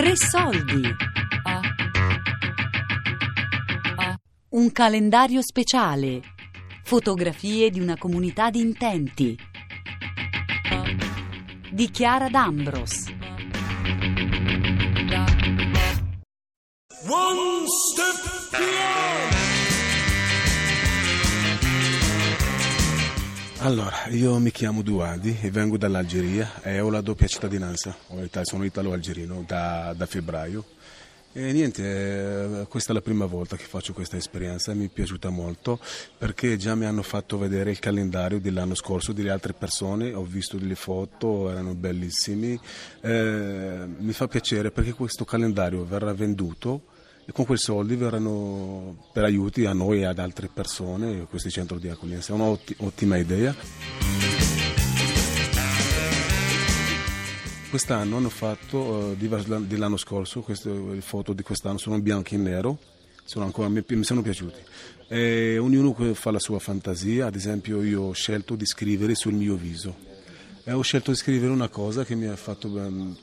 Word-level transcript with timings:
Tre 0.00 0.16
soldi. 0.16 0.80
Un 4.48 4.72
calendario 4.72 5.42
speciale. 5.42 6.22
Fotografie 6.84 7.68
di 7.68 7.80
una 7.80 7.98
comunità 7.98 8.48
di 8.48 8.60
intenti. 8.60 9.36
Di 11.70 11.90
Chiara 11.90 12.30
D'Ambros. 12.30 13.12
One 17.06 17.66
step 17.66 18.48
beyond. 18.52 19.39
Allora, 23.62 24.06
io 24.08 24.38
mi 24.38 24.50
chiamo 24.52 24.80
Duadi 24.80 25.36
e 25.42 25.50
vengo 25.50 25.76
dall'Algeria 25.76 26.62
e 26.62 26.80
ho 26.80 26.88
la 26.88 27.02
doppia 27.02 27.26
cittadinanza, 27.26 27.94
sono 28.40 28.64
italo-algerino 28.64 29.44
da, 29.46 29.92
da 29.94 30.06
febbraio. 30.06 30.64
E 31.34 31.52
niente, 31.52 32.62
eh, 32.62 32.66
questa 32.68 32.92
è 32.92 32.94
la 32.94 33.02
prima 33.02 33.26
volta 33.26 33.56
che 33.56 33.64
faccio 33.64 33.92
questa 33.92 34.16
esperienza, 34.16 34.72
mi 34.72 34.86
è 34.86 34.88
piaciuta 34.88 35.28
molto 35.28 35.78
perché 36.16 36.56
già 36.56 36.74
mi 36.74 36.86
hanno 36.86 37.02
fatto 37.02 37.36
vedere 37.36 37.70
il 37.70 37.78
calendario 37.80 38.40
dell'anno 38.40 38.74
scorso 38.74 39.12
delle 39.12 39.30
altre 39.30 39.52
persone, 39.52 40.14
ho 40.14 40.24
visto 40.24 40.56
delle 40.56 40.74
foto, 40.74 41.50
erano 41.50 41.74
bellissimi. 41.74 42.58
Eh, 43.02 43.84
mi 43.98 44.12
fa 44.14 44.26
piacere 44.26 44.70
perché 44.70 44.94
questo 44.94 45.26
calendario 45.26 45.84
verrà 45.84 46.14
venduto 46.14 46.84
e 47.30 47.32
con 47.32 47.44
quei 47.44 47.58
soldi 47.58 47.94
verranno 47.94 48.96
per 49.12 49.22
aiuti 49.22 49.64
a 49.64 49.72
noi 49.72 50.00
e 50.00 50.04
ad 50.04 50.18
altre 50.18 50.50
persone 50.52 51.26
questi 51.30 51.48
centri 51.48 51.78
di 51.78 51.88
accoglienza. 51.88 52.32
È 52.32 52.36
un'ottima 52.36 53.16
idea. 53.16 53.54
Quest'anno 57.70 58.16
hanno 58.16 58.30
fatto, 58.30 58.78
uh, 58.78 59.16
dell'anno 59.16 59.96
scorso, 59.96 60.40
queste, 60.40 60.70
le 60.70 61.00
foto 61.00 61.32
di 61.32 61.44
quest'anno 61.44 61.78
sono 61.78 62.00
bianche 62.00 62.34
e 62.34 62.38
nero, 62.38 62.78
sono 63.22 63.44
ancora, 63.44 63.68
mi, 63.68 63.84
mi 63.86 64.02
sono 64.02 64.22
piaciuti. 64.22 64.58
E 65.06 65.56
ognuno 65.56 65.94
fa 66.14 66.32
la 66.32 66.40
sua 66.40 66.58
fantasia, 66.58 67.26
ad 67.26 67.36
esempio 67.36 67.80
io 67.84 68.02
ho 68.02 68.12
scelto 68.12 68.56
di 68.56 68.66
scrivere 68.66 69.14
sul 69.14 69.34
mio 69.34 69.54
viso 69.54 70.09
e 70.64 70.72
ho 70.72 70.82
scelto 70.82 71.10
di 71.10 71.16
scrivere 71.16 71.50
una 71.50 71.68
cosa 71.68 72.04
che 72.04 72.14
mi 72.14 72.26
ha 72.26 72.36
fatto, 72.36 72.68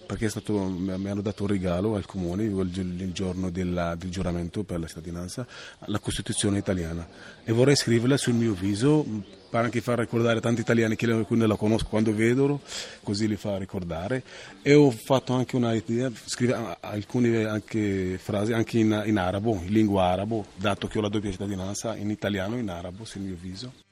perché 0.05 0.27
stato, 0.27 0.53
mi 0.57 1.09
hanno 1.09 1.21
dato 1.21 1.43
un 1.43 1.49
regalo 1.49 1.95
al 1.95 2.05
comune 2.05 2.43
il, 2.43 3.11
giorno 3.13 3.49
della, 3.49 3.95
del 3.95 4.09
giuramento 4.09 4.63
per 4.63 4.79
la 4.79 4.87
cittadinanza, 4.87 5.45
la 5.85 5.99
Costituzione 5.99 6.57
italiana. 6.57 7.07
E 7.43 7.51
vorrei 7.51 7.75
scriverla 7.75 8.17
sul 8.17 8.33
mio 8.33 8.53
viso 8.53 9.05
per 9.49 9.63
anche 9.63 9.81
far 9.81 9.99
ricordare 9.99 10.41
tanti 10.41 10.61
italiani 10.61 10.95
che 10.95 11.05
alcuni 11.09 11.45
la 11.45 11.55
conosco 11.55 11.87
quando 11.87 12.13
vedono, 12.13 12.59
così 13.03 13.27
li 13.27 13.35
fa 13.35 13.57
ricordare. 13.57 14.23
E 14.61 14.73
ho 14.73 14.89
fatto 14.89 15.33
anche 15.33 15.55
una 15.55 15.73
idea, 15.73 16.11
scrivere 16.25 16.77
alcune 16.79 17.45
anche 17.45 18.19
frasi 18.21 18.51
anche 18.53 18.79
in, 18.79 19.03
in 19.05 19.17
arabo, 19.17 19.61
in 19.63 19.71
lingua 19.71 20.05
arabo, 20.05 20.47
dato 20.55 20.87
che 20.87 20.97
ho 20.97 21.01
la 21.01 21.09
doppia 21.09 21.31
cittadinanza, 21.31 21.95
in 21.95 22.09
italiano 22.09 22.55
e 22.55 22.59
in 22.59 22.69
arabo 22.69 23.05
sul 23.05 23.21
mio 23.21 23.37
viso. 23.39 23.85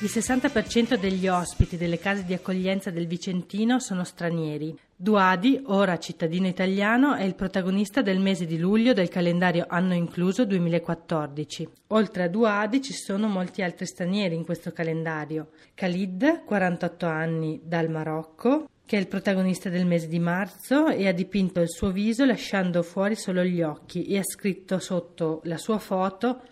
Il 0.00 0.08
60% 0.08 0.96
degli 0.96 1.26
ospiti 1.26 1.76
delle 1.76 1.98
case 1.98 2.22
di 2.24 2.32
accoglienza 2.32 2.92
del 2.92 3.08
Vicentino 3.08 3.80
sono 3.80 4.04
stranieri. 4.04 4.78
Duadi, 4.94 5.60
ora 5.66 5.98
cittadino 5.98 6.46
italiano, 6.46 7.16
è 7.16 7.24
il 7.24 7.34
protagonista 7.34 8.00
del 8.00 8.20
mese 8.20 8.46
di 8.46 8.58
luglio 8.58 8.92
del 8.92 9.08
calendario 9.08 9.66
anno 9.68 9.94
incluso 9.94 10.44
2014. 10.44 11.68
Oltre 11.88 12.22
a 12.22 12.28
Duadi 12.28 12.80
ci 12.80 12.92
sono 12.92 13.26
molti 13.26 13.60
altri 13.60 13.86
stranieri 13.86 14.36
in 14.36 14.44
questo 14.44 14.70
calendario. 14.70 15.48
Khalid, 15.74 16.44
48 16.44 17.06
anni, 17.06 17.60
dal 17.64 17.90
Marocco, 17.90 18.68
che 18.86 18.96
è 18.96 19.00
il 19.00 19.08
protagonista 19.08 19.68
del 19.68 19.84
mese 19.84 20.06
di 20.06 20.20
marzo 20.20 20.86
e 20.86 21.08
ha 21.08 21.12
dipinto 21.12 21.60
il 21.60 21.70
suo 21.70 21.90
viso 21.90 22.24
lasciando 22.24 22.84
fuori 22.84 23.16
solo 23.16 23.42
gli 23.42 23.62
occhi 23.62 24.04
e 24.04 24.18
ha 24.18 24.24
scritto 24.24 24.78
sotto 24.78 25.40
la 25.42 25.58
sua 25.58 25.78
foto 25.78 26.42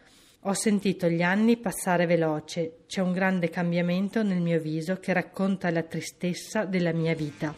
ho 0.48 0.52
sentito 0.52 1.08
gli 1.08 1.22
anni 1.22 1.56
passare 1.56 2.06
veloce, 2.06 2.84
c'è 2.86 3.00
un 3.00 3.10
grande 3.10 3.50
cambiamento 3.50 4.22
nel 4.22 4.40
mio 4.40 4.60
viso 4.60 4.94
che 5.00 5.12
racconta 5.12 5.70
la 5.70 5.82
tristezza 5.82 6.64
della 6.64 6.92
mia 6.92 7.16
vita. 7.16 7.52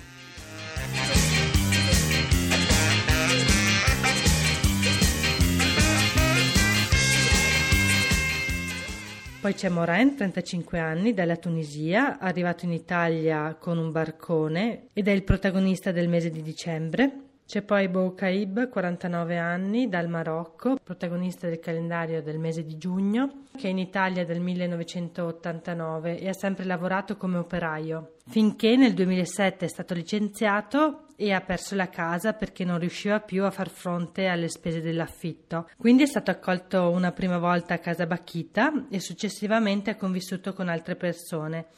Poi 9.41 9.53
c'è 9.53 9.69
Morin, 9.69 10.17
35 10.17 10.79
anni, 10.79 11.13
dalla 11.13 11.37
Tunisia, 11.37 12.19
arrivato 12.19 12.65
in 12.65 12.73
Italia 12.73 13.55
con 13.61 13.77
un 13.77 13.93
barcone 13.93 14.89
ed 14.95 15.09
è 15.09 15.13
il 15.13 15.25
protagonista 15.25 15.93
del 15.93 16.09
mese 16.09 16.31
di 16.31 16.41
dicembre. 16.41 17.28
C'è 17.49 17.63
poi 17.63 17.89
Boukaib, 17.89 18.69
49 18.69 19.39
anni, 19.39 19.89
dal 19.89 20.07
Marocco, 20.07 20.77
protagonista 20.85 21.49
del 21.49 21.61
calendario 21.61 22.23
del 22.23 22.39
mese 22.39 22.63
di 22.63 22.77
giugno, 22.77 23.45
che 23.57 23.69
è 23.69 23.71
in 23.71 23.79
Italia 23.79 24.27
dal 24.27 24.39
1989 24.39 26.19
e 26.21 26.29
ha 26.29 26.35
sempre 26.35 26.67
lavorato 26.67 27.17
come 27.17 27.39
operaio, 27.39 28.17
finché 28.27 28.77
nel 28.77 28.93
2007 28.93 29.65
è 29.65 29.69
stato 29.69 29.95
licenziato 29.95 31.07
e 31.17 31.33
ha 31.33 31.41
perso 31.41 31.75
la 31.75 31.89
casa 31.89 32.35
perché 32.35 32.67
non 32.67 32.79
riusciva 32.79 33.21
più 33.21 33.45
a 33.45 33.51
far 33.51 33.71
fronte 33.71 34.27
alle 34.27 34.51
spese 34.51 34.83
dell'affitto. 34.83 35.71
Quindi 35.79 36.03
è 36.03 36.07
stato 36.07 36.31
accolto 36.31 36.91
una 36.91 37.13
prima 37.13 37.39
volta 37.39 37.73
a 37.73 37.79
casa 37.79 38.05
Bacchita 38.05 38.89
e 38.91 39.01
successivamente 39.01 39.89
ha 39.89 39.97
convissuto 39.97 40.53
con 40.53 40.69
altre 40.69 40.97
persone 40.97 41.69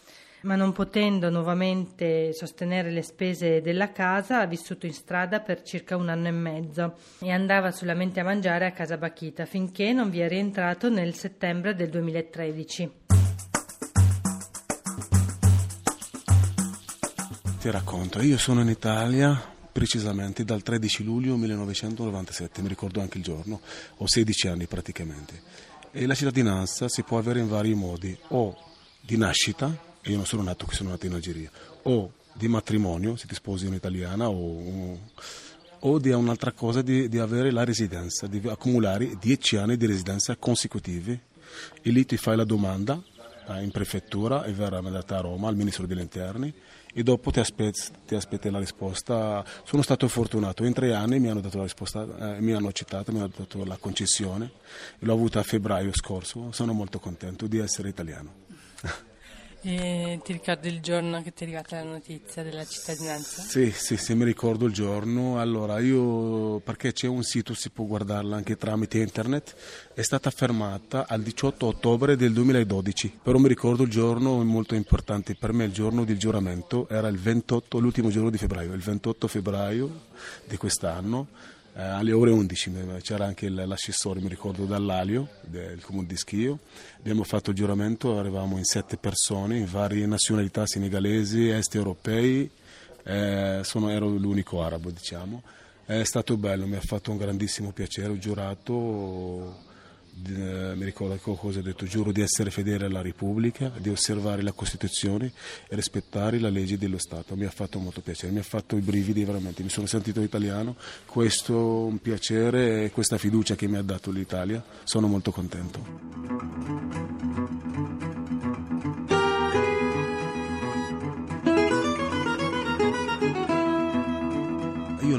ma 0.42 0.56
non 0.56 0.72
potendo 0.72 1.28
nuovamente 1.30 2.32
sostenere 2.32 2.90
le 2.90 3.02
spese 3.02 3.60
della 3.60 3.92
casa 3.92 4.40
ha 4.40 4.46
vissuto 4.46 4.86
in 4.86 4.92
strada 4.92 5.40
per 5.40 5.62
circa 5.62 5.96
un 5.96 6.08
anno 6.08 6.28
e 6.28 6.32
mezzo 6.32 6.94
e 7.20 7.30
andava 7.30 7.70
solamente 7.70 8.20
a 8.20 8.24
mangiare 8.24 8.66
a 8.66 8.72
casa 8.72 8.96
Bachita 8.96 9.44
finché 9.44 9.92
non 9.92 10.10
vi 10.10 10.20
è 10.20 10.28
rientrato 10.28 10.88
nel 10.88 11.14
settembre 11.14 11.74
del 11.74 11.90
2013. 11.90 12.92
Ti 17.60 17.70
racconto, 17.70 18.22
io 18.22 18.38
sono 18.38 18.62
in 18.62 18.68
Italia 18.68 19.38
precisamente 19.70 20.44
dal 20.44 20.62
13 20.62 21.04
luglio 21.04 21.36
1997, 21.36 22.62
mi 22.62 22.68
ricordo 22.68 23.02
anche 23.02 23.18
il 23.18 23.24
giorno, 23.24 23.60
ho 23.98 24.06
16 24.06 24.48
anni 24.48 24.66
praticamente. 24.66 25.42
E 25.92 26.06
la 26.06 26.14
cittadinanza 26.14 26.88
si 26.88 27.02
può 27.02 27.18
avere 27.18 27.40
in 27.40 27.48
vari 27.48 27.74
modi, 27.74 28.16
o 28.28 28.56
di 29.00 29.18
nascita, 29.18 29.88
io 30.04 30.16
non 30.16 30.26
sono 30.26 30.42
nato 30.42 30.66
qui, 30.66 30.74
sono 30.74 30.90
nato 30.90 31.06
in 31.06 31.12
Algeria, 31.12 31.50
o 31.82 32.12
di 32.32 32.48
matrimonio, 32.48 33.16
se 33.16 33.26
ti 33.26 33.34
sposi 33.34 33.66
un'italiana, 33.66 34.28
o, 34.28 34.98
o 35.80 35.98
di 35.98 36.10
un'altra 36.10 36.52
cosa 36.52 36.82
di, 36.82 37.08
di, 37.08 37.18
avere 37.18 37.50
la 37.50 37.64
residenza, 37.64 38.26
di 38.26 38.40
accumulare 38.46 39.16
dieci 39.20 39.56
anni 39.56 39.76
di 39.76 39.86
residenza 39.86 40.36
consecutivi 40.36 41.18
e 41.82 41.90
lì 41.90 42.04
ti 42.06 42.16
fai 42.16 42.36
la 42.36 42.44
domanda 42.44 43.00
eh, 43.48 43.62
in 43.62 43.70
prefettura 43.70 44.44
e 44.44 44.52
verrà 44.52 44.80
mandata 44.80 45.18
a 45.18 45.20
Roma 45.20 45.48
al 45.48 45.56
Ministro 45.56 45.86
degli 45.86 46.00
Interni 46.00 46.52
e 46.92 47.02
dopo 47.02 47.30
ti 47.30 47.40
aspetti, 47.40 47.80
ti 48.06 48.14
aspetti 48.14 48.50
la 48.50 48.58
risposta. 48.58 49.44
Sono 49.64 49.82
stato 49.82 50.08
fortunato, 50.08 50.64
in 50.64 50.72
tre 50.72 50.94
anni 50.94 51.18
mi 51.18 51.28
hanno 51.28 51.40
dato 51.40 51.58
la 51.58 51.64
risposta, 51.64 52.36
eh, 52.36 52.40
mi 52.40 52.52
hanno 52.52 52.68
accettato, 52.68 53.12
mi 53.12 53.18
hanno 53.18 53.30
dato 53.34 53.64
la 53.64 53.76
concessione 53.76 54.50
l'ho 55.00 55.12
avuta 55.12 55.40
a 55.40 55.42
febbraio 55.42 55.90
scorso, 55.92 56.52
sono 56.52 56.72
molto 56.72 56.98
contento 56.98 57.46
di 57.46 57.58
essere 57.58 57.88
italiano. 57.88 58.48
E 59.62 60.19
ti 60.25 60.32
ricordi 60.32 60.69
il 60.69 60.81
giorno 60.81 61.22
che 61.22 61.34
ti 61.34 61.44
è 61.44 61.47
arrivata 61.47 61.76
la 61.76 61.91
notizia 61.91 62.43
della 62.43 62.65
cittadinanza? 62.65 63.43
Sì, 63.43 63.71
sì, 63.71 63.98
sì, 63.98 64.15
mi 64.15 64.25
ricordo 64.25 64.65
il 64.65 64.72
giorno. 64.72 65.38
Allora, 65.38 65.81
io, 65.81 66.60
perché 66.60 66.93
c'è 66.93 67.06
un 67.06 67.22
sito, 67.22 67.53
si 67.53 67.69
può 67.69 67.84
guardarla 67.84 68.37
anche 68.37 68.56
tramite 68.56 68.98
internet, 68.98 69.54
è 69.93 70.00
stata 70.00 70.31
fermata 70.31 71.06
al 71.06 71.21
18 71.21 71.66
ottobre 71.66 72.16
del 72.16 72.32
2012, 72.32 73.19
però 73.22 73.37
mi 73.37 73.48
ricordo 73.48 73.82
il 73.82 73.91
giorno 73.91 74.43
molto 74.44 74.75
importante 74.75 75.34
per 75.34 75.53
me, 75.53 75.65
il 75.65 75.72
giorno 75.72 76.04
del 76.04 76.18
giuramento, 76.18 76.89
era 76.89 77.09
il 77.09 77.18
28, 77.18 77.78
l'ultimo 77.80 78.09
giorno 78.09 78.30
di 78.30 78.39
febbraio, 78.39 78.72
il 78.72 78.80
28 78.80 79.28
febbraio 79.28 80.01
di 80.47 80.56
quest'anno 80.56 81.27
eh, 81.74 81.82
alle 81.82 82.12
ore 82.12 82.30
11 82.30 82.72
c'era 83.00 83.26
anche 83.26 83.48
l'assessore, 83.48 84.20
mi 84.20 84.28
ricordo, 84.28 84.64
dall'Alio, 84.64 85.28
del 85.42 85.80
comune 85.80 86.06
di 86.06 86.16
Schio. 86.16 86.58
Abbiamo 86.98 87.22
fatto 87.24 87.50
il 87.50 87.56
giuramento, 87.56 88.18
eravamo 88.18 88.58
in 88.58 88.64
sette 88.64 88.96
persone, 88.96 89.58
in 89.58 89.66
varie 89.70 90.06
nazionalità 90.06 90.66
senegalesi, 90.66 91.48
est 91.48 91.74
europei, 91.74 92.50
eh, 93.04 93.60
sono, 93.62 93.90
ero 93.90 94.08
l'unico 94.08 94.62
arabo, 94.62 94.90
diciamo. 94.90 95.42
È 95.84 96.04
stato 96.04 96.36
bello, 96.36 96.66
mi 96.66 96.76
ha 96.76 96.80
fatto 96.80 97.10
un 97.10 97.16
grandissimo 97.16 97.72
piacere, 97.72 98.08
ho 98.08 98.18
giurato 98.18 99.68
eh, 100.27 100.74
mi 100.74 100.84
ricordo 100.84 101.16
cosa 101.16 101.59
ho 101.59 101.62
detto, 101.62 101.84
giuro 101.84 102.12
di 102.12 102.21
essere 102.21 102.51
fedele 102.51 102.86
alla 102.86 103.03
Repubblica, 103.03 103.71
di 103.77 103.89
osservare 103.89 104.42
la 104.42 104.53
Costituzione 104.53 105.33
e 105.68 105.74
rispettare 105.74 106.39
la 106.39 106.48
legge 106.48 106.78
dello 106.78 106.98
Stato. 106.98 107.36
Mi 107.36 107.45
ha 107.45 107.51
fatto 107.51 107.78
molto 107.78 108.01
piacere, 108.01 108.33
mi 108.33 108.39
ha 108.39 108.45
fatto 108.45 108.77
i 108.77 108.80
brividi 108.80 109.24
veramente, 109.24 109.62
mi 109.62 109.71
sono 109.71 109.86
sentito 109.86 110.21
italiano, 110.21 110.77
questo 111.07 111.84
un 111.84 111.98
piacere 111.98 112.84
e 112.84 112.91
questa 112.91 113.18
fiducia 113.18 113.54
che 113.54 113.68
mi 113.68 113.77
ha 113.77 113.83
dato 113.83 114.10
l'Italia, 114.10 114.65
sono 114.84 115.07
molto 115.07 115.30
contento. 115.30 117.29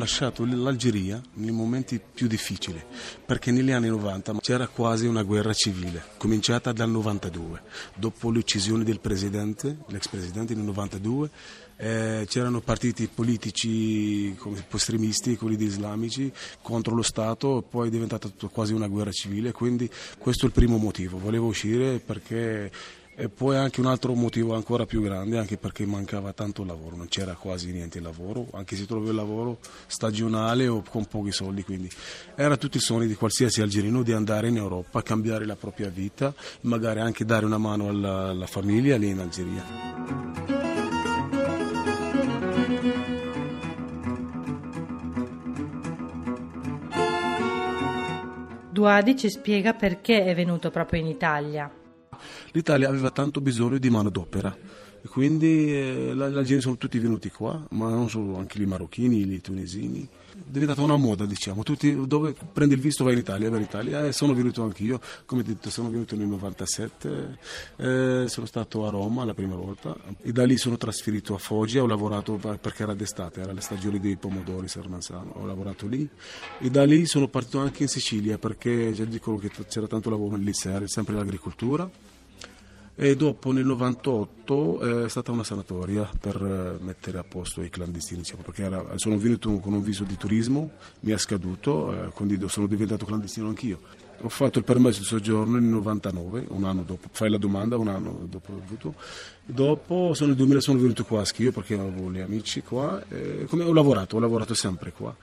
Lasciato 0.01 0.43
l'Algeria 0.45 1.21
nei 1.35 1.51
momenti 1.51 2.01
più 2.01 2.27
difficili, 2.27 2.81
perché 3.23 3.51
negli 3.51 3.69
anni 3.69 3.87
90 3.87 4.39
c'era 4.39 4.67
quasi 4.67 5.05
una 5.05 5.21
guerra 5.21 5.53
civile, 5.53 6.03
cominciata 6.17 6.71
dal 6.71 6.89
92, 6.89 7.61
dopo 7.95 8.29
l'uccisione 8.31 8.83
del 8.83 8.99
presidente, 8.99 9.77
l'ex 9.89 10.07
presidente 10.07 10.55
nel 10.55 10.63
92, 10.63 11.29
eh, 11.77 12.25
c'erano 12.27 12.61
partiti 12.61 13.07
politici 13.07 14.35
estremisti, 14.71 15.37
quelli 15.37 15.55
di 15.55 15.65
islamici, 15.65 16.31
contro 16.61 16.95
lo 16.95 17.03
Stato, 17.03 17.63
poi 17.67 17.87
è 17.87 17.91
diventata 17.91 18.29
quasi 18.51 18.73
una 18.73 18.87
guerra 18.87 19.11
civile, 19.11 19.51
quindi 19.51 19.89
questo 20.17 20.45
è 20.45 20.47
il 20.47 20.53
primo 20.53 20.77
motivo, 20.77 21.19
volevo 21.19 21.45
uscire 21.45 21.99
perché 21.99 22.71
e 23.21 23.29
poi 23.29 23.55
anche 23.55 23.79
un 23.79 23.85
altro 23.85 24.15
motivo 24.15 24.55
ancora 24.55 24.87
più 24.87 24.99
grande, 24.99 25.37
anche 25.37 25.55
perché 25.55 25.85
mancava 25.85 26.33
tanto 26.33 26.65
lavoro, 26.65 26.95
non 26.95 27.07
c'era 27.07 27.35
quasi 27.35 27.71
niente 27.71 27.99
lavoro, 27.99 28.47
anche 28.53 28.75
se 28.75 28.87
trovi 28.87 29.09
il 29.09 29.15
lavoro 29.15 29.59
stagionale 29.85 30.67
o 30.67 30.81
con 30.89 31.05
pochi 31.05 31.31
soldi, 31.31 31.63
quindi 31.63 31.87
era 32.33 32.57
tutto 32.57 32.77
il 32.77 32.81
sogno 32.81 33.05
di 33.05 33.13
qualsiasi 33.13 33.61
algerino 33.61 34.01
di 34.01 34.11
andare 34.11 34.47
in 34.47 34.57
Europa, 34.57 35.03
cambiare 35.03 35.45
la 35.45 35.55
propria 35.55 35.89
vita, 35.89 36.33
magari 36.61 36.99
anche 37.01 37.23
dare 37.23 37.45
una 37.45 37.59
mano 37.59 37.89
alla, 37.89 38.29
alla 38.29 38.47
famiglia 38.47 38.97
lì 38.97 39.09
in 39.09 39.19
Algeria. 39.19 39.63
Duadi 48.71 49.15
ci 49.15 49.29
spiega 49.29 49.75
perché 49.75 50.23
è 50.23 50.33
venuto 50.33 50.71
proprio 50.71 51.01
in 51.01 51.05
Italia 51.05 51.71
l'Italia 52.51 52.87
aveva 52.89 53.11
tanto 53.11 53.41
bisogno 53.41 53.77
di 53.77 53.89
manodopera 53.89 54.55
e 55.03 55.07
quindi 55.07 55.75
eh, 55.75 56.13
la, 56.13 56.29
la 56.29 56.43
gente 56.43 56.61
sono 56.61 56.77
tutti 56.77 56.99
venuti 56.99 57.31
qua, 57.31 57.59
ma 57.71 57.89
non 57.89 58.07
solo, 58.07 58.37
anche 58.37 58.61
i 58.61 58.67
marocchini, 58.67 59.33
i 59.33 59.41
tunisini. 59.41 60.07
È 60.31 60.37
diventata 60.45 60.83
una 60.83 60.95
moda, 60.95 61.25
diciamo. 61.25 61.63
Tutti, 61.63 62.05
dove 62.05 62.35
prendi 62.53 62.75
il 62.75 62.79
visto 62.79 63.03
vai 63.03 63.13
in 63.13 63.19
Italia, 63.19 63.49
vai 63.49 63.59
in 63.59 63.65
Italia. 63.65 64.05
E 64.05 64.11
sono 64.13 64.35
venuto 64.35 64.61
anch'io, 64.61 64.99
come 65.25 65.41
detto, 65.41 65.71
sono 65.71 65.89
venuto 65.89 66.15
nel 66.15 66.27
97, 66.27 67.37
eh, 67.77 68.25
sono 68.27 68.45
stato 68.45 68.85
a 68.85 68.91
Roma 68.91 69.25
la 69.25 69.33
prima 69.33 69.55
volta 69.55 69.95
e 70.21 70.31
da 70.31 70.45
lì 70.45 70.55
sono 70.57 70.77
trasferito 70.77 71.33
a 71.33 71.39
Foggia, 71.39 71.81
ho 71.81 71.87
lavorato 71.87 72.35
perché 72.35 72.83
era 72.83 72.93
d'estate, 72.93 73.41
era 73.41 73.53
la 73.53 73.61
stagione 73.61 73.99
dei 73.99 74.17
pomodori 74.17 74.67
Sermanzano, 74.67 75.31
ho 75.35 75.45
lavorato 75.47 75.87
lì 75.87 76.07
e 76.59 76.69
da 76.69 76.85
lì 76.85 77.07
sono 77.07 77.27
partito 77.27 77.59
anche 77.59 77.83
in 77.83 77.89
Sicilia 77.89 78.37
perché 78.37 78.93
dicono 79.07 79.37
che 79.37 79.49
c'era 79.67 79.87
tanto 79.87 80.09
lavoro 80.11 80.35
lì, 80.35 80.53
sempre 80.53 81.15
l'agricoltura 81.15 81.89
e 83.03 83.15
dopo 83.15 83.51
nel 83.51 83.65
98 83.65 85.01
eh, 85.01 85.05
è 85.05 85.09
stata 85.09 85.31
una 85.31 85.43
sanatoria 85.43 86.07
per 86.19 86.35
eh, 86.35 86.83
mettere 86.83 87.17
a 87.17 87.23
posto 87.23 87.63
i 87.63 87.69
clandestini, 87.71 88.19
diciamo, 88.19 88.43
perché 88.43 88.61
era, 88.61 88.85
sono 88.97 89.17
venuto 89.17 89.51
con 89.57 89.73
un 89.73 89.81
viso 89.81 90.03
di 90.03 90.15
turismo, 90.15 90.73
mi 90.99 91.11
è 91.11 91.17
scaduto, 91.17 91.91
eh, 91.91 92.09
quindi 92.09 92.37
sono 92.47 92.67
diventato 92.67 93.07
clandestino 93.07 93.47
anch'io. 93.47 93.79
Ho 94.21 94.29
fatto 94.29 94.59
il 94.59 94.65
permesso 94.65 94.99
di 94.99 95.05
soggiorno 95.05 95.53
nel 95.53 95.63
99, 95.63 96.45
un 96.49 96.63
anno 96.63 96.83
dopo, 96.83 97.07
fai 97.11 97.31
la 97.31 97.39
domanda, 97.39 97.75
un 97.75 97.87
anno 97.87 98.27
dopo 98.29 98.53
avuto. 98.53 98.93
Dopo 99.43 100.13
sono 100.13 100.27
nel 100.27 100.37
2000 100.37 100.61
sono 100.61 100.79
venuto 100.79 101.03
qua 101.03 101.21
a 101.21 101.25
Schio 101.25 101.51
perché 101.51 101.73
avevo 101.73 102.11
gli 102.11 102.19
amici 102.19 102.61
qua, 102.61 103.03
e 103.09 103.47
come 103.49 103.63
ho 103.63 103.73
lavorato, 103.73 104.17
ho 104.17 104.19
lavorato 104.19 104.53
sempre 104.53 104.91
qua 104.91 105.15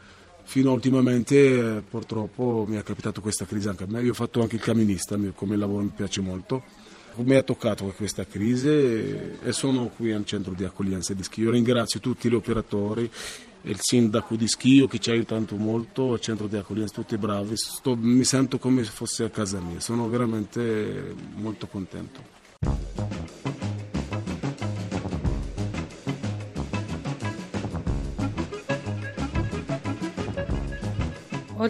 fino 0.43 0.73
ultimamente 0.73 1.37
eh, 1.37 1.83
purtroppo 1.83 2.65
mi 2.67 2.77
è 2.77 2.83
capitato 2.83 3.21
questa 3.21 3.45
crisi 3.45 3.69
anche 3.69 3.85
a 3.85 3.87
me. 3.87 4.03
Io 4.03 4.11
ho 4.11 4.15
fatto 4.15 4.41
anche 4.41 4.57
il 4.57 4.63
camionista, 4.63 5.17
come 5.35 5.57
lavoro 5.57 5.85
mi 5.85 5.93
piace 5.95 6.23
molto 6.23 6.87
mi 7.25 7.37
ha 7.37 7.43
toccato 7.43 7.85
questa 7.97 8.27
crisi 8.27 8.69
e 8.69 9.53
sono 9.53 9.89
qui 9.89 10.13
al 10.13 10.25
centro 10.25 10.53
di 10.55 10.65
accoglienza 10.65 11.15
di 11.15 11.23
Schio. 11.23 11.51
Ringrazio 11.51 12.01
tutti 12.01 12.29
gli 12.29 12.35
operatori, 12.35 13.11
il 13.63 13.79
sindaco 13.81 14.37
di 14.37 14.47
Schio 14.47 14.87
che 14.87 14.99
ci 14.99 15.11
ha 15.11 15.13
aiutato 15.13 15.57
molto, 15.57 16.15
il 16.15 16.21
centro 16.21 16.47
di 16.47 16.57
accoglienza, 16.57 16.95
tutti 16.95 17.17
bravi. 17.17 17.57
Sto, 17.57 17.97
mi 17.97 18.25
sento 18.25 18.59
come 18.59 18.85
se 18.85 18.91
fosse 18.91 19.25
a 19.25 19.31
casa 19.31 19.61
mia, 19.61 19.81
sono 19.81 20.09
veramente 20.09 21.15
molto 21.35 21.67
contento. 21.67 22.38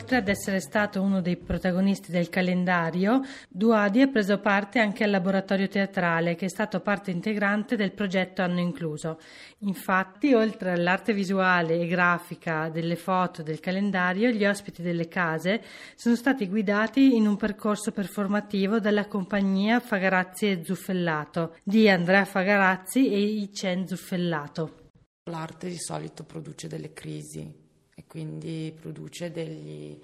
Oltre 0.08 0.22
ad 0.22 0.28
essere 0.34 0.60
stato 0.60 1.02
uno 1.02 1.20
dei 1.20 1.36
protagonisti 1.36 2.10
del 2.10 2.30
calendario, 2.30 3.20
Duadi 3.46 4.00
ha 4.00 4.06
preso 4.06 4.38
parte 4.38 4.78
anche 4.78 5.04
al 5.04 5.10
laboratorio 5.10 5.68
teatrale, 5.68 6.34
che 6.34 6.46
è 6.46 6.48
stato 6.48 6.80
parte 6.80 7.10
integrante 7.10 7.76
del 7.76 7.92
progetto 7.92 8.40
Anno 8.40 8.60
Incluso. 8.60 9.20
Infatti, 9.58 10.32
oltre 10.32 10.72
all'arte 10.72 11.12
visuale 11.12 11.78
e 11.78 11.86
grafica 11.86 12.70
delle 12.70 12.96
foto 12.96 13.42
del 13.42 13.60
calendario, 13.60 14.30
gli 14.30 14.46
ospiti 14.46 14.80
delle 14.80 15.08
case 15.08 15.62
sono 15.94 16.14
stati 16.14 16.48
guidati 16.48 17.14
in 17.14 17.26
un 17.26 17.36
percorso 17.36 17.92
performativo 17.92 18.80
dalla 18.80 19.08
compagnia 19.08 19.78
Fagarazzi 19.78 20.46
e 20.46 20.64
Zuffellato 20.64 21.56
di 21.62 21.86
Andrea 21.86 22.24
Fagarazzi 22.24 23.12
e 23.12 23.18
Icen 23.20 23.86
Zuffellato. 23.86 24.88
L'arte 25.24 25.68
di 25.68 25.78
solito 25.78 26.24
produce 26.24 26.66
delle 26.66 26.94
crisi 26.94 27.66
e 27.98 28.04
quindi 28.06 28.72
produce 28.80 29.32
degli, 29.32 29.98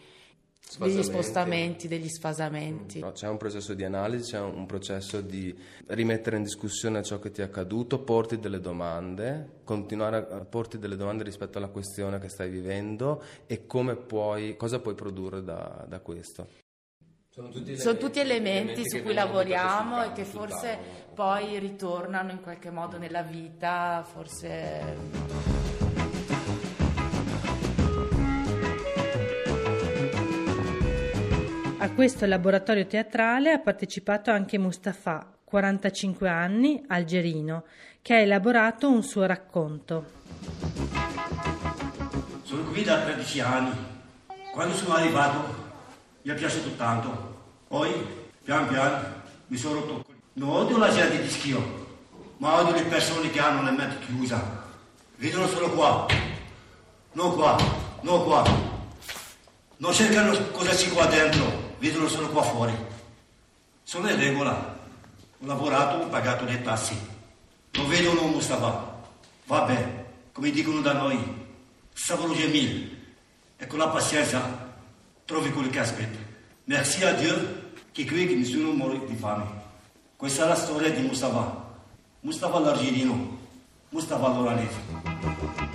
degli 0.78 1.02
spostamenti, 1.04 1.86
degli 1.86 2.08
sfasamenti. 2.08 2.98
No, 2.98 3.12
c'è 3.12 3.28
un 3.28 3.36
processo 3.36 3.72
di 3.72 3.84
analisi, 3.84 4.32
c'è 4.32 4.40
un 4.40 4.66
processo 4.66 5.20
di 5.20 5.56
rimettere 5.86 6.36
in 6.36 6.42
discussione 6.42 7.04
ciò 7.04 7.20
che 7.20 7.30
ti 7.30 7.40
è 7.40 7.44
accaduto, 7.44 8.00
porti 8.00 8.40
delle 8.40 8.58
domande, 8.58 9.60
continuare 9.62 10.26
a 10.28 10.44
porti 10.44 10.76
delle 10.78 10.96
domande 10.96 11.22
rispetto 11.22 11.58
alla 11.58 11.68
questione 11.68 12.18
che 12.18 12.28
stai 12.28 12.50
vivendo 12.50 13.22
e 13.46 13.64
come 13.64 13.94
puoi, 13.94 14.56
cosa 14.56 14.80
puoi 14.80 14.94
produrre 14.94 15.44
da, 15.44 15.84
da 15.88 16.00
questo. 16.00 16.48
Sono 17.30 17.48
tutti 17.48 17.60
elementi, 17.60 17.80
Sono 17.80 17.96
tutti 17.96 18.18
elementi, 18.18 18.70
elementi 18.70 18.88
su 18.88 19.02
cui 19.02 19.14
lavoriamo 19.14 20.02
e 20.02 20.12
che 20.12 20.24
forse 20.24 20.78
poi 21.14 21.60
ritornano 21.60 22.32
in 22.32 22.40
qualche 22.40 22.70
modo 22.70 22.98
nella 22.98 23.22
vita, 23.22 24.04
forse... 24.04 25.73
A 31.84 31.90
questo 31.90 32.24
laboratorio 32.24 32.86
teatrale 32.86 33.52
ha 33.52 33.58
partecipato 33.58 34.30
anche 34.30 34.56
Mustafa, 34.56 35.30
45 35.44 36.30
anni, 36.30 36.82
algerino, 36.88 37.64
che 38.00 38.14
ha 38.14 38.20
elaborato 38.20 38.88
un 38.88 39.02
suo 39.02 39.26
racconto. 39.26 40.06
Sono 42.42 42.62
qui 42.70 42.84
da 42.84 43.02
13 43.02 43.40
anni. 43.40 43.70
Quando 44.50 44.74
sono 44.74 44.94
arrivato 44.94 45.54
mi 46.22 46.32
è 46.32 46.34
piaciuto 46.34 46.74
tanto. 46.74 47.42
Poi, 47.68 47.92
pian 48.42 48.66
piano, 48.66 49.06
mi 49.48 49.56
sono 49.58 49.74
rotto. 49.74 50.06
Non 50.32 50.48
odio 50.48 50.78
la 50.78 50.88
gente 50.88 51.20
di 51.20 51.28
schio, 51.28 51.98
ma 52.38 52.60
odio 52.60 52.76
le 52.76 52.84
persone 52.84 53.28
che 53.28 53.40
hanno 53.40 53.60
la 53.60 53.72
mente 53.72 54.06
chiusa. 54.06 54.42
Vedono 55.16 55.46
solo 55.48 55.68
qua, 55.68 56.06
non 57.12 57.34
qua, 57.34 57.58
non 58.00 58.24
qua. 58.24 58.42
Non 59.76 59.92
cercano 59.92 60.34
cosa 60.52 60.70
c'è 60.70 60.88
qua 60.88 61.04
dentro 61.04 61.63
vedono 61.84 62.08
solo 62.08 62.30
qua 62.30 62.42
fuori. 62.42 62.74
Sono 63.82 64.08
in 64.08 64.18
regola. 64.18 64.78
Ho 65.40 65.46
lavorato, 65.46 66.02
ho 66.02 66.08
pagato 66.08 66.46
le 66.46 66.62
tasse. 66.62 66.96
Non 67.72 67.88
vedono 67.88 68.26
Mustafa. 68.28 69.02
Vabbè, 69.44 70.04
come 70.32 70.50
dicono 70.50 70.80
da 70.80 70.94
noi, 70.94 71.18
savolo 71.92 72.34
Gemil. 72.34 73.02
E 73.58 73.66
con 73.66 73.78
la 73.78 73.88
pazienza 73.88 74.72
trovi 75.26 75.50
quello 75.50 75.68
che 75.68 75.80
aspetta. 75.80 76.18
Merci 76.64 77.04
a 77.04 77.12
Dio 77.12 77.72
che 77.92 78.06
qui 78.06 78.34
nessuno 78.34 78.72
muore 78.72 79.04
di 79.04 79.14
fame. 79.14 79.44
Questa 80.16 80.44
è 80.44 80.48
la 80.48 80.54
storia 80.54 80.90
di 80.90 81.02
Mustafa. 81.02 81.72
Mustafa 82.20 82.58
l'Argerino. 82.60 83.38
Mustafa 83.90 84.28
l'Oranese. 84.28 85.73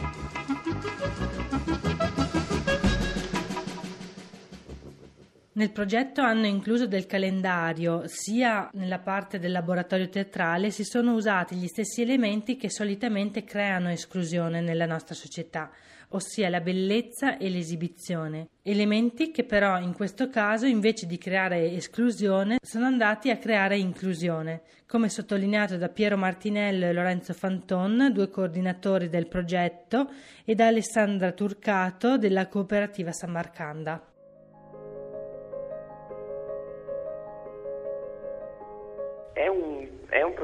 Nel 5.60 5.72
progetto 5.72 6.22
hanno 6.22 6.46
incluso 6.46 6.88
del 6.88 7.06
calendario, 7.06 8.04
sia 8.06 8.70
nella 8.76 9.00
parte 9.00 9.40
del 9.40 9.52
laboratorio 9.52 10.08
teatrale 10.08 10.72
si 10.72 10.86
sono 10.86 11.14
usati 11.14 11.56
gli 11.56 11.68
stessi 11.68 12.02
elementi 12.02 12.56
che 12.56 12.70
solitamente 12.70 13.44
creano 13.44 13.90
esclusione 13.90 14.62
nella 14.62 14.86
nostra 14.86 15.16
società, 15.16 15.70
ossia 16.12 16.48
la 16.48 16.62
bellezza 16.62 17.38
e 17.38 17.50
l'esibizione. 17.50 18.48
Elementi 18.64 19.32
che 19.32 19.44
però 19.44 19.82
in 19.82 19.92
questo 19.94 20.30
caso 20.30 20.66
invece 20.66 21.06
di 21.08 21.18
creare 21.18 21.74
esclusione 21.74 22.60
sono 22.62 22.86
andati 22.86 23.30
a 23.30 23.38
creare 23.38 23.78
inclusione, 23.78 24.62
come 24.88 25.10
sottolineato 25.10 25.76
da 25.76 25.90
Piero 25.90 26.16
Martinello 26.16 26.86
e 26.86 26.94
Lorenzo 26.94 27.34
Fanton, 27.34 28.12
due 28.14 28.30
coordinatori 28.30 29.10
del 29.10 29.28
progetto, 29.28 30.10
e 30.46 30.56
da 30.56 30.68
Alessandra 30.68 31.34
Turcato 31.34 32.18
della 32.18 32.48
cooperativa 32.48 33.12
San 33.12 33.32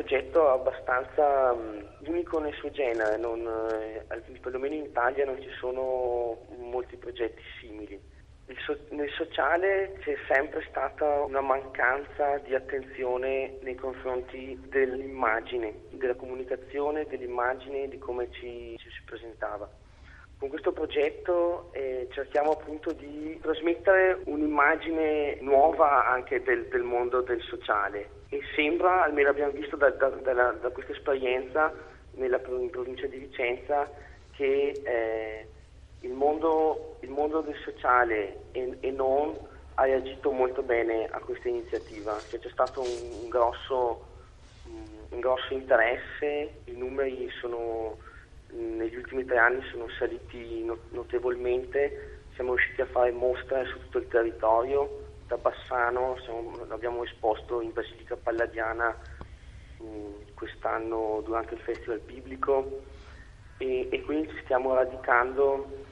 progetto 0.06 0.52
abbastanza 0.52 1.52
um, 1.52 1.84
unico 2.06 2.38
nel 2.40 2.54
suo 2.54 2.70
genere, 2.70 3.18
non, 3.18 3.40
eh, 3.42 4.06
perlomeno 4.40 4.76
in 4.76 4.84
Italia 4.84 5.26
non 5.26 5.42
ci 5.42 5.50
sono 5.60 6.46
molti 6.60 6.96
progetti 6.96 7.42
simili. 7.60 8.00
So, 8.64 8.78
nel 8.90 9.10
sociale 9.10 9.98
c'è 10.02 10.16
sempre 10.28 10.64
stata 10.70 11.24
una 11.24 11.42
mancanza 11.42 12.38
di 12.44 12.54
attenzione 12.54 13.58
nei 13.62 13.74
confronti 13.74 14.56
dell'immagine, 14.70 15.74
della 15.90 16.14
comunicazione, 16.14 17.08
dell'immagine, 17.08 17.88
di 17.88 17.98
come 17.98 18.30
ci, 18.30 18.76
ci 18.78 18.90
si 18.92 19.02
presentava. 19.04 19.68
Con 20.38 20.50
questo 20.50 20.72
progetto 20.74 21.72
eh, 21.74 22.08
cerchiamo 22.12 22.52
appunto 22.52 22.92
di 22.92 23.40
trasmettere 23.42 24.20
un'immagine 24.26 25.38
nuova 25.42 26.06
anche 26.06 26.44
del, 26.44 26.68
del, 26.68 26.84
mondo 26.84 27.22
del 27.22 27.42
sociale 27.42 28.24
e 28.36 28.42
sembra, 28.54 29.04
almeno 29.04 29.30
abbiamo 29.30 29.52
visto 29.52 29.78
da, 29.78 29.90
da, 29.92 30.10
da, 30.10 30.34
da 30.34 30.70
questa 30.70 30.92
esperienza 30.92 31.74
nella 32.16 32.42
in 32.46 32.70
provincia 32.70 33.08
di 33.08 33.18
Vicenza, 33.18 33.90
che 34.32 34.82
eh, 34.84 35.48
il, 36.02 36.12
mondo, 36.12 36.98
il, 37.00 37.10
mondo, 37.10 37.40
del 37.40 37.56
sociale 37.64 38.48
e, 38.52 38.78
e, 38.82 38.92
non 38.92 39.38
ha 39.76 39.84
reagito 39.86 40.32
molto 40.32 40.62
bene 40.64 41.08
a 41.10 41.20
questa 41.20 41.48
iniziativa, 41.48 42.18
cioè, 42.30 42.40
c'è 42.40 42.50
stato 42.50 42.82
un, 42.82 43.22
un, 43.24 43.30
grosso, 43.30 44.06
un 45.10 45.20
grosso 45.20 45.54
interesse, 45.54 46.56
i 46.66 46.74
numeri 46.74 47.30
sono 47.40 47.98
negli 48.50 48.96
ultimi 48.96 49.26
tre 49.26 49.38
anni 49.38 49.62
sono 49.72 49.88
saliti 49.98 50.70
notevolmente, 50.90 52.24
siamo 52.34 52.56
riusciti 52.56 52.82
a 52.82 52.86
fare 52.86 53.12
mostre 53.12 53.66
su 53.66 53.80
tutto 53.80 53.98
il 54.00 54.08
territorio, 54.10 55.05
da 55.28 55.38
Bassano 55.38 56.18
siamo, 56.24 56.66
abbiamo 56.70 57.04
esposto 57.04 57.62
in 57.62 57.74
Basilica 57.74 58.16
Palladiana 58.16 58.96
mh, 59.80 60.34
quest'anno 60.36 61.22
durante 61.24 61.56
il 61.56 61.62
Festival 61.62 62.00
Biblico 62.00 62.82
e, 63.58 63.88
e, 63.92 64.02
quindi 64.02 64.30
ci 64.30 64.42
stiamo 64.44 64.74
radicando 64.74 65.84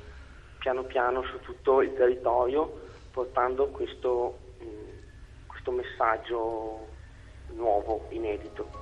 piano 0.59 0.83
piano 0.83 1.23
su 1.23 1.39
tutto 1.39 1.81
il 1.81 1.93
territorio 1.93 2.81
portando 3.11 3.69
questo, 3.69 4.37
mh, 4.59 5.47
questo 5.47 5.71
messaggio 5.71 6.87
nuovo, 7.53 8.05
inedito. 8.09 8.81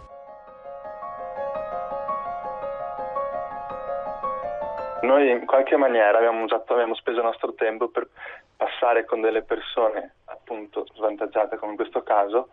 Noi 5.01 5.31
in 5.31 5.45
qualche 5.45 5.77
maniera 5.77 6.17
abbiamo, 6.17 6.43
usato, 6.43 6.73
abbiamo 6.73 6.93
speso 6.95 7.17
il 7.17 7.25
nostro 7.25 7.53
tempo 7.53 7.87
per 7.87 8.07
passare 8.55 9.03
con 9.05 9.19
delle 9.19 9.41
persone 9.41 10.13
appunto 10.51 10.85
svantaggiate 10.93 11.55
come 11.55 11.71
in 11.71 11.77
questo 11.77 12.03
caso 12.03 12.49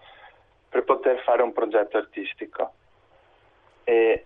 per 0.68 0.84
poter 0.84 1.20
fare 1.22 1.42
un 1.42 1.52
progetto 1.52 1.96
artistico. 1.96 2.72
E 3.84 4.24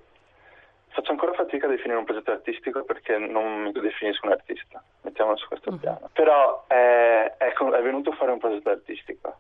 faccio 0.88 1.12
ancora 1.12 1.32
fatica 1.32 1.66
a 1.66 1.70
definire 1.70 1.98
un 1.98 2.04
progetto 2.04 2.32
artistico 2.32 2.84
perché 2.84 3.16
non 3.16 3.62
mi 3.62 3.72
definisco 3.72 4.26
un 4.26 4.32
artista, 4.32 4.82
mettiamolo 5.02 5.36
su 5.36 5.48
questo 5.48 5.70
uh-huh. 5.70 5.78
piano. 5.78 6.10
Però 6.12 6.64
è, 6.66 7.34
è, 7.38 7.52
è, 7.52 7.82
venuto 7.82 8.12
fare 8.12 8.32
un 8.32 8.38
progetto 8.38 8.68
artistico 8.68 9.34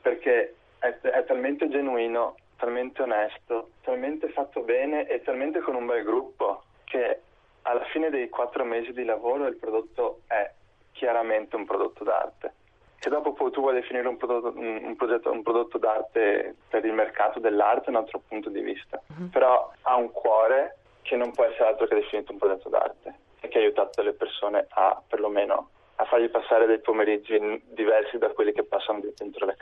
perché 0.00 0.56
è, 0.78 0.98
è 1.00 1.24
talmente 1.24 1.68
genuino, 1.68 2.36
talmente 2.56 3.02
onesto, 3.02 3.70
talmente 3.82 4.30
fatto 4.30 4.62
bene 4.62 5.06
e 5.06 5.22
talmente 5.22 5.60
con 5.60 5.76
un 5.76 5.86
bel 5.86 6.02
gruppo 6.02 6.64
che 6.84 7.20
alla 7.62 7.84
fine 7.92 8.08
dei 8.08 8.30
quattro 8.30 8.64
mesi 8.64 8.92
di 8.92 9.04
lavoro 9.04 9.46
il 9.46 9.56
prodotto 9.56 10.22
è 10.26 10.50
chiaramente 10.92 11.54
un 11.54 11.66
prodotto 11.66 12.02
d'arte. 12.02 12.54
Se 13.00 13.08
dopo 13.08 13.32
tu 13.50 13.60
vuoi 13.60 13.74
definire 13.74 14.08
un 14.08 14.16
prodotto, 14.16 14.58
un, 14.58 14.94
progetto, 14.96 15.30
un 15.30 15.42
prodotto 15.42 15.78
d'arte 15.78 16.56
per 16.68 16.84
il 16.84 16.92
mercato 16.92 17.38
dell'arte 17.38 17.86
è 17.86 17.90
un 17.90 17.96
altro 17.96 18.20
punto 18.26 18.48
di 18.50 18.60
vista, 18.60 19.00
uh-huh. 19.06 19.30
però 19.30 19.70
ha 19.82 19.94
un 19.94 20.10
cuore 20.10 20.78
che 21.02 21.16
non 21.16 21.30
può 21.30 21.44
essere 21.44 21.68
altro 21.68 21.86
che 21.86 21.94
definito 21.94 22.32
un 22.32 22.38
progetto 22.38 22.68
d'arte 22.68 23.14
e 23.40 23.48
che 23.48 23.58
ha 23.58 23.60
aiutato 23.60 24.02
le 24.02 24.12
persone 24.12 24.66
a 24.70 25.00
perlomeno 25.06 25.70
a 26.00 26.04
fargli 26.04 26.28
passare 26.28 26.66
dei 26.66 26.80
pomeriggi 26.80 27.62
diversi 27.70 28.18
da 28.18 28.28
quelli 28.28 28.52
che 28.52 28.62
passano 28.62 29.00
dentro 29.16 29.46
le 29.46 29.56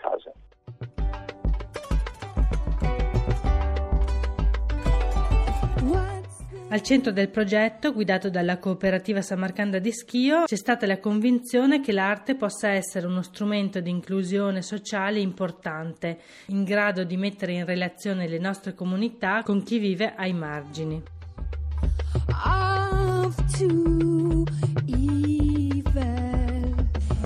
Al 6.76 6.82
centro 6.82 7.10
del 7.10 7.30
progetto, 7.30 7.94
guidato 7.94 8.28
dalla 8.28 8.58
cooperativa 8.58 9.22
Samarcanda 9.22 9.78
di 9.78 9.90
Schio, 9.92 10.44
c'è 10.44 10.56
stata 10.56 10.84
la 10.84 10.98
convinzione 11.00 11.80
che 11.80 11.90
l'arte 11.90 12.34
possa 12.34 12.68
essere 12.68 13.06
uno 13.06 13.22
strumento 13.22 13.80
di 13.80 13.88
inclusione 13.88 14.60
sociale 14.60 15.18
importante, 15.18 16.18
in 16.48 16.64
grado 16.64 17.04
di 17.04 17.16
mettere 17.16 17.52
in 17.52 17.64
relazione 17.64 18.28
le 18.28 18.38
nostre 18.38 18.74
comunità 18.74 19.40
con 19.42 19.62
chi 19.62 19.78
vive 19.78 20.12
ai 20.14 20.34
margini. 20.34 21.02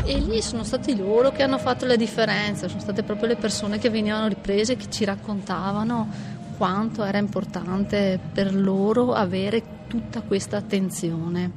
E 0.05 0.19
lì 0.19 0.43
sono 0.43 0.63
stati 0.63 0.97
loro 0.97 1.33
che 1.33 1.43
hanno 1.43 1.59
fatto 1.59 1.87
la 1.87 1.97
differenza, 1.97 2.69
sono 2.69 2.81
state 2.81 3.03
proprio 3.03 3.27
le 3.27 3.37
persone 3.37 3.79
che 3.79 3.91
venivano 3.91 4.29
riprese, 4.29 4.77
che 4.77 4.89
ci 4.89 5.05
raccontavano 5.05 6.39
quanto 6.61 7.05
era 7.05 7.17
importante 7.17 8.21
per 8.35 8.55
loro 8.55 9.15
avere 9.15 9.63
tutta 9.89 10.21
questa 10.21 10.59
attenzione, 10.59 11.51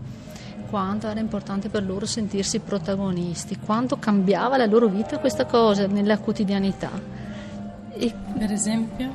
quanto 0.69 1.10
era 1.10 1.19
importante 1.19 1.67
per 1.67 1.83
loro 1.83 2.05
sentirsi 2.05 2.60
protagonisti, 2.60 3.57
quanto 3.57 3.98
cambiava 4.00 4.55
la 4.55 4.65
loro 4.65 4.88
vita 4.88 5.19
questa 5.19 5.45
cosa 5.45 5.88
nella 5.88 6.19
quotidianità. 6.19 6.89
E, 7.91 8.13
per 8.38 8.50
esempio? 8.50 9.12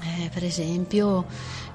Eh, 0.00 0.30
per 0.32 0.44
esempio 0.44 1.26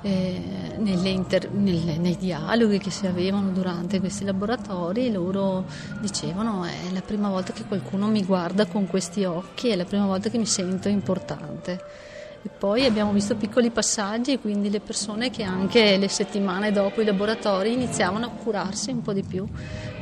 eh, 0.01 0.77
inter- 0.77 1.51
nelle, 1.51 1.98
nei 1.98 2.15
dialoghi 2.15 2.77
che 2.77 2.89
si 2.89 3.06
avevano 3.06 3.50
durante 3.50 4.00
questi 4.00 4.24
laboratori 4.24 5.12
loro 5.12 5.65
dicevano 6.00 6.63
è 6.63 6.89
la 6.94 7.01
prima 7.01 7.27
volta 7.27 7.51
che 7.51 7.65
qualcuno 7.65 8.08
mi 8.08 8.24
guarda 8.24 8.65
con 8.65 8.88
questi 8.88 9.25
occhi, 9.25 9.67
è 9.67 9.75
la 9.75 9.84
prima 9.84 10.06
volta 10.06 10.29
che 10.29 10.38
mi 10.38 10.46
sento 10.46 10.88
importante. 10.88 12.06
E 12.44 12.50
poi 12.50 12.86
abbiamo 12.86 13.12
visto 13.12 13.36
piccoli 13.36 13.72
passaggi 13.72 14.39
quindi 14.39 14.70
le 14.70 14.79
persone 14.79 15.29
che 15.29 15.44
anche 15.44 15.98
le 15.98 16.08
settimane 16.08 16.72
dopo 16.72 17.01
i 17.01 17.06
laboratori 17.06 17.74
iniziavano 17.74 18.25
a 18.25 18.29
curarsi 18.29 18.91
un 18.91 19.01
po' 19.01 19.13
di 19.13 19.24
più, 19.24 19.46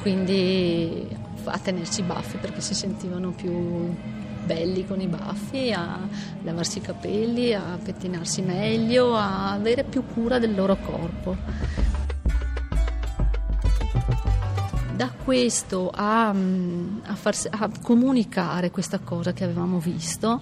quindi 0.01 1.07
a 1.45 1.57
tenersi 1.57 2.01
i 2.01 2.03
baffi 2.03 2.37
perché 2.37 2.61
si 2.61 2.73
sentivano 2.73 3.31
più 3.31 3.95
belli 4.45 4.85
con 4.85 5.01
i 5.01 5.07
baffi, 5.07 5.71
a 5.71 5.99
lavarsi 6.43 6.77
i 6.77 6.81
capelli, 6.81 7.53
a 7.53 7.77
pettinarsi 7.83 8.41
meglio, 8.41 9.15
a 9.15 9.51
avere 9.51 9.83
più 9.83 10.05
cura 10.05 10.39
del 10.39 10.53
loro 10.55 10.77
corpo. 10.77 11.35
Da 14.95 15.11
questo 15.23 15.91
a, 15.93 16.29
a, 16.29 17.15
farsi, 17.15 17.49
a 17.51 17.69
comunicare 17.81 18.71
questa 18.71 18.99
cosa 18.99 19.33
che 19.33 19.43
avevamo 19.43 19.79
visto, 19.79 20.39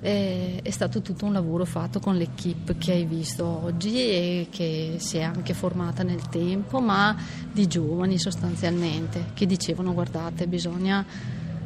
eh, 0.00 0.60
è 0.62 0.70
stato 0.70 1.02
tutto 1.02 1.26
un 1.26 1.32
lavoro 1.32 1.64
fatto 1.64 2.00
con 2.00 2.16
l'equipe 2.16 2.76
che 2.78 2.92
hai 2.92 3.04
visto 3.04 3.44
oggi 3.46 3.96
e 3.96 4.46
che 4.50 4.96
si 4.98 5.18
è 5.18 5.22
anche 5.22 5.54
formata 5.54 6.02
nel 6.02 6.28
tempo, 6.28 6.80
ma 6.80 7.16
di 7.52 7.66
giovani 7.66 8.18
sostanzialmente, 8.18 9.26
che 9.34 9.46
dicevano 9.46 9.92
guardate 9.92 10.46
bisogna 10.46 11.04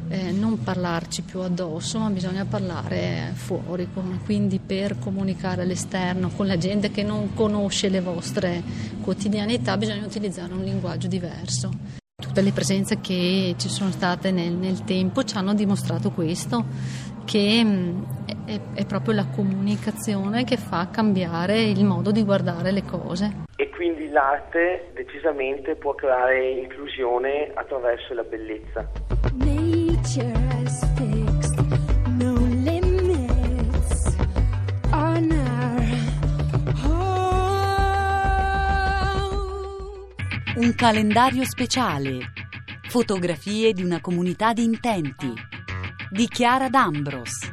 eh, 0.07 0.31
non 0.31 0.61
parlarci 0.61 1.23
più 1.23 1.39
addosso, 1.39 1.97
ma 1.99 2.09
bisogna 2.09 2.45
parlare 2.45 3.31
fuori, 3.33 3.87
quindi 4.23 4.59
per 4.59 4.99
comunicare 4.99 5.63
all'esterno 5.63 6.29
con 6.29 6.45
la 6.45 6.57
gente 6.57 6.91
che 6.91 7.03
non 7.03 7.33
conosce 7.33 7.89
le 7.89 8.01
vostre 8.01 8.61
quotidianità 9.01 9.77
bisogna 9.77 10.05
utilizzare 10.05 10.53
un 10.53 10.63
linguaggio 10.63 11.07
diverso. 11.07 12.03
Tutte 12.17 12.41
le 12.41 12.51
presenze 12.51 13.01
che 13.01 13.55
ci 13.57 13.67
sono 13.67 13.91
state 13.91 14.31
nel, 14.31 14.53
nel 14.53 14.83
tempo 14.83 15.23
ci 15.23 15.35
hanno 15.35 15.53
dimostrato 15.53 16.11
questo, 16.11 16.65
che 17.25 17.61
mm, 17.63 18.03
è, 18.45 18.59
è, 18.75 18.85
proprio 18.85 19.15
la 19.15 19.25
comunicazione 19.25 20.43
che 20.43 20.57
fa 20.57 20.87
cambiare 20.91 21.61
il 21.61 21.83
modo 21.83 22.11
di 22.11 22.23
guardare 22.23 22.71
le 22.71 22.83
cose. 22.83 23.43
E 23.57 23.69
quindi 23.69 24.09
l'arte 24.09 24.91
decisamente 24.93 25.75
può 25.75 25.93
creare 25.95 26.51
inclusione 26.51 27.51
attraverso 27.53 28.13
la 28.13 28.23
bellezza. 28.23 28.89
Nature 29.33 30.45
Un 40.57 40.73
calendario 40.73 41.43
speciale. 41.43 42.31
Fotografie 42.87 43.73
di 43.73 43.83
una 43.83 43.99
comunità 43.99 44.53
di 44.53 44.63
intenti 44.63 45.33
di 46.09 46.27
Chiara 46.27 46.69
D'Ambros. 46.69 47.51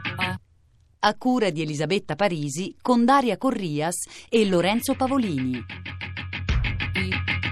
A 1.04 1.16
cura 1.16 1.50
di 1.50 1.62
Elisabetta 1.62 2.14
Parisi 2.14 2.76
con 2.80 3.04
Daria 3.04 3.36
Corrias 3.36 4.06
e 4.28 4.46
Lorenzo 4.46 4.94
Pavolini. 4.94 5.60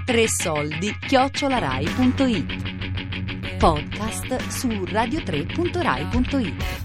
Tre 0.05 0.27
soldi 0.27 0.97
chiocciolarai.it 0.99 3.57
Podcast 3.57 4.37
su 4.47 4.67
radio3.rai.it 4.67 6.80